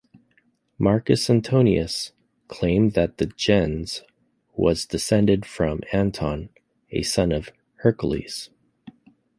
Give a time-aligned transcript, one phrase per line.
[0.79, 2.11] Marcus Antonius
[2.47, 4.01] claimed that the "gens"
[4.55, 6.49] was descended from Anton,
[6.89, 7.51] a son of
[7.83, 8.49] Heracles.